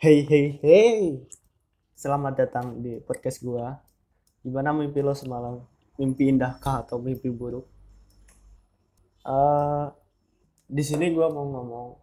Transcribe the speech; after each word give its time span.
Hey 0.00 0.24
hey 0.24 0.56
hey, 0.64 1.28
selamat 1.92 2.32
datang 2.32 2.80
di 2.80 3.04
podcast 3.04 3.44
gua. 3.44 3.84
Gimana 4.40 4.72
mimpi 4.72 5.04
lo 5.04 5.12
semalam? 5.12 5.60
Mimpi 6.00 6.32
indah 6.32 6.56
kah 6.56 6.80
atau 6.80 6.96
mimpi 6.96 7.28
buruk? 7.28 7.68
Eh, 9.28 9.84
di 10.72 10.80
sini 10.80 11.12
gua 11.12 11.28
mau 11.28 11.44
ngomong 11.44 12.00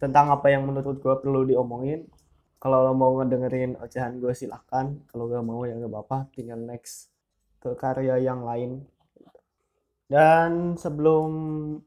tentang 0.00 0.32
apa 0.32 0.48
yang 0.48 0.64
menurut 0.64 0.96
gua 0.96 1.20
perlu 1.20 1.44
diomongin. 1.44 2.08
Kalau 2.56 2.88
lo 2.88 2.96
mau 2.96 3.12
ngedengerin 3.20 3.76
ocehan 3.76 4.16
gue 4.16 4.32
silahkan. 4.32 4.96
Kalau 5.12 5.28
gak 5.28 5.44
mau 5.44 5.68
ya 5.68 5.76
gak 5.76 5.92
apa-apa. 5.92 6.32
Tinggal 6.32 6.56
next 6.56 7.12
ke 7.60 7.76
karya 7.76 8.16
yang 8.16 8.48
lain. 8.48 8.80
Dan 10.08 10.72
sebelum 10.80 11.28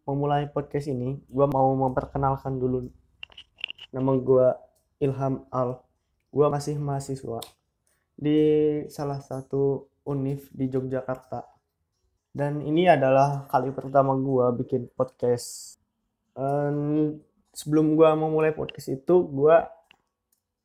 memulai 0.06 0.46
podcast 0.46 0.94
ini, 0.94 1.18
gua 1.26 1.50
mau 1.50 1.74
memperkenalkan 1.74 2.62
dulu 2.62 3.01
Nama 3.92 4.16
gue 4.16 4.48
Ilham 5.04 5.44
Al. 5.52 5.84
Gue 6.32 6.48
masih 6.48 6.80
mahasiswa 6.80 7.44
di 8.16 8.40
salah 8.88 9.20
satu 9.20 9.92
univ 10.08 10.48
di 10.56 10.72
Yogyakarta. 10.72 11.44
Dan 12.32 12.64
ini 12.64 12.88
adalah 12.88 13.44
kali 13.52 13.76
pertama 13.76 14.16
gue 14.16 14.64
bikin 14.64 14.88
podcast. 14.96 15.76
Um, 16.40 17.20
sebelum 17.52 18.00
gue 18.00 18.08
memulai 18.16 18.56
podcast 18.56 18.96
itu, 18.96 19.28
gue 19.28 19.60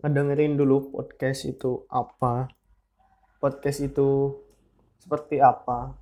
ngedengerin 0.07 0.55
dulu 0.55 0.95
podcast 0.95 1.51
itu 1.51 1.83
apa. 1.91 2.47
Podcast 3.43 3.83
itu 3.83 4.39
seperti 5.03 5.43
apa. 5.43 5.99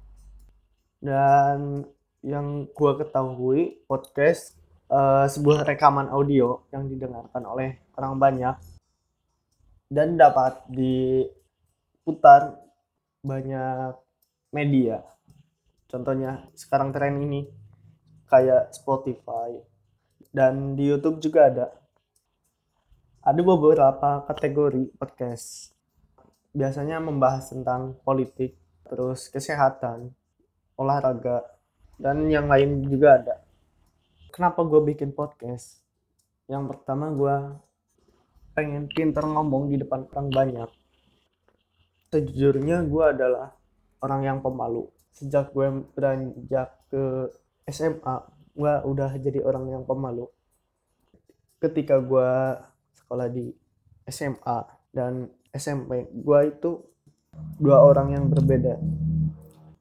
Dan 1.00 1.88
yang 2.20 2.68
gue 2.68 2.92
ketahui 3.00 3.80
podcast 3.88 4.60
uh, 4.90 5.26
sebuah 5.28 5.64
rekaman 5.64 6.10
audio 6.12 6.64
yang 6.74 6.88
didengarkan 6.90 7.42
oleh 7.44 7.80
orang 7.96 8.14
banyak 8.18 8.56
dan 9.88 10.18
dapat 10.18 10.58
diputar 10.68 12.58
banyak 13.24 13.94
media. 14.52 15.00
Contohnya 15.88 16.50
sekarang 16.58 16.90
tren 16.90 17.22
ini 17.22 17.46
kayak 18.26 18.74
Spotify 18.74 19.54
dan 20.34 20.74
di 20.74 20.90
YouTube 20.90 21.22
juga 21.22 21.46
ada. 21.48 21.66
Ada 23.24 23.40
beberapa 23.40 24.26
kategori 24.28 24.92
podcast. 25.00 25.72
Biasanya 26.52 27.00
membahas 27.00 27.50
tentang 27.50 27.96
politik, 28.04 28.54
terus 28.84 29.32
kesehatan, 29.32 30.12
olahraga, 30.76 31.42
dan 31.96 32.28
yang 32.28 32.46
lain 32.46 32.84
juga 32.84 33.16
ada 33.16 33.43
kenapa 34.34 34.66
gue 34.66 34.82
bikin 34.82 35.14
podcast? 35.14 35.78
Yang 36.50 36.74
pertama 36.74 37.14
gue 37.14 37.36
pengen 38.58 38.90
pinter 38.90 39.22
ngomong 39.22 39.70
di 39.70 39.78
depan 39.78 40.10
orang 40.10 40.28
banyak. 40.34 40.70
Sejujurnya 42.10 42.82
gue 42.82 43.04
adalah 43.14 43.54
orang 44.02 44.26
yang 44.26 44.38
pemalu. 44.42 44.90
Sejak 45.14 45.54
gue 45.54 45.86
beranjak 45.94 46.74
ke 46.90 47.30
SMA 47.70 48.26
gue 48.58 48.74
udah 48.82 49.14
jadi 49.22 49.38
orang 49.46 49.70
yang 49.70 49.82
pemalu. 49.86 50.26
Ketika 51.62 52.02
gue 52.02 52.58
sekolah 52.98 53.30
di 53.30 53.54
SMA 54.10 54.58
dan 54.90 55.30
SMP 55.54 56.10
gue 56.10 56.40
itu 56.50 56.82
dua 57.62 57.86
orang 57.86 58.18
yang 58.18 58.26
berbeda. 58.26 58.82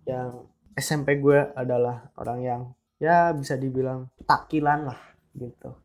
Yang 0.05 0.45
SMP 0.77 1.17
gue 1.17 1.41
adalah 1.57 2.13
orang 2.21 2.39
yang 2.45 2.61
ya 3.03 3.35
bisa 3.35 3.59
dibilang 3.59 4.07
takilan 4.23 4.87
lah 4.87 4.99
gitu. 5.35 5.75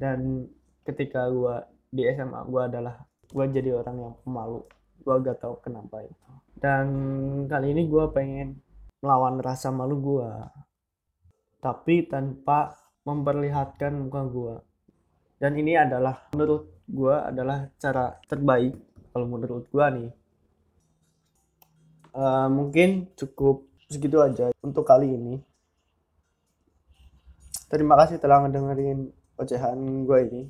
Dan 0.00 0.48
ketika 0.88 1.28
gue 1.28 1.56
di 1.92 2.08
SMA 2.08 2.40
gue 2.48 2.62
adalah 2.64 2.96
gue 3.28 3.44
jadi 3.52 3.76
orang 3.76 3.96
yang 4.00 4.14
pemalu. 4.24 4.64
Gue 5.04 5.14
gak 5.20 5.44
tahu 5.44 5.60
kenapa 5.60 6.00
itu. 6.00 6.30
Dan 6.56 6.86
kali 7.44 7.76
ini 7.76 7.84
gue 7.84 8.04
pengen 8.08 8.56
melawan 9.04 9.36
rasa 9.36 9.68
malu 9.68 10.00
gue 10.00 10.30
tapi 11.60 12.04
tanpa 12.08 12.76
memperlihatkan 13.08 13.92
muka 13.96 14.20
gue 14.28 14.54
dan 15.40 15.56
ini 15.60 15.76
adalah 15.76 16.24
menurut 16.32 16.84
gue 16.88 17.12
adalah 17.12 17.68
cara 17.80 18.16
terbaik 18.24 18.72
kalau 19.12 19.26
menurut 19.28 19.64
gue 19.68 19.86
nih. 19.92 20.12
Uh, 22.14 22.46
mungkin 22.46 23.10
cukup 23.18 23.66
segitu 23.90 24.22
aja 24.22 24.54
untuk 24.62 24.86
kali 24.86 25.10
ini 25.10 25.42
terima 27.68 27.94
kasih 28.00 28.20
telah 28.20 28.44
ngedengerin 28.44 29.10
ocehan 29.40 29.78
gue 30.06 30.18
ini. 30.30 30.42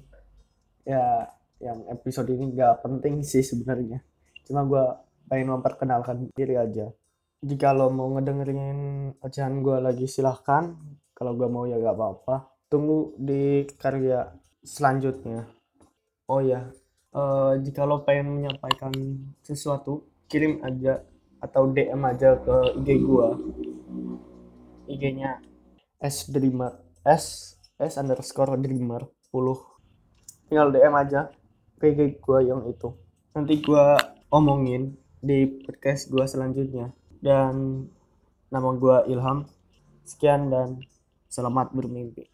Ya 0.85 1.31
yang 1.63 1.87
episode 1.89 2.29
ini 2.29 2.53
gak 2.53 2.85
penting 2.85 3.25
sih 3.25 3.41
sebenarnya. 3.41 4.05
Cuma 4.45 4.67
gue 4.69 4.85
pengen 5.31 5.57
memperkenalkan 5.57 6.29
diri 6.37 6.59
aja. 6.61 6.93
Jika 7.45 7.73
lo 7.77 7.89
mau 7.93 8.09
ngedengerin 8.17 9.13
ocehan 9.21 9.65
gue 9.65 9.77
lagi 9.81 10.05
silahkan. 10.05 10.77
Kalau 11.15 11.33
gue 11.39 11.49
mau 11.49 11.65
ya 11.65 11.81
gak 11.81 11.97
apa-apa. 11.97 12.37
Tunggu 12.69 13.17
di 13.17 13.65
karya 13.81 14.29
selanjutnya. 14.61 15.49
Oh 16.29 16.41
ya 16.41 16.73
uh, 17.15 17.55
jika 17.63 17.87
lo 17.87 18.03
pengen 18.03 18.43
menyampaikan 18.43 18.93
sesuatu 19.41 20.05
kirim 20.27 20.61
aja 20.67 21.01
atau 21.39 21.71
DM 21.71 22.03
aja 22.05 22.41
ke 22.41 22.57
IG 22.83 22.89
gue 23.05 23.29
IG-nya 24.89 25.41
S 26.01 26.29
Dreamer 26.29 26.84
S 27.05 27.57
S 27.77 28.01
underscore 28.01 28.57
dreamer 28.57 29.05
10 29.31 30.49
tinggal 30.49 30.73
DM 30.73 30.95
aja 30.97 31.29
ke 31.81 31.93
gue 32.17 32.39
yang 32.41 32.65
itu. 32.65 32.97
Nanti 33.37 33.61
gue 33.61 33.87
omongin 34.33 34.97
di 35.21 35.45
podcast 35.65 36.09
gue 36.09 36.25
selanjutnya. 36.25 36.97
Dan 37.21 37.87
nama 38.49 38.71
gue 38.73 39.13
Ilham. 39.13 39.45
Sekian 40.05 40.53
dan 40.53 40.85
selamat 41.33 41.73
bermimpi 41.73 42.34